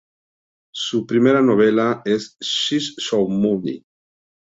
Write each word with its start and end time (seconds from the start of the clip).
Su 0.73 1.05
primera 1.05 1.43
novela 1.43 2.01
es 2.05 2.35
She's 2.39 2.95
So 2.97 3.27
Money. 3.27 3.83